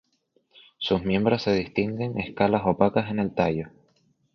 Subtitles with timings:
[0.79, 3.67] Sus miembros se distinguen escalas opacas en el tallo.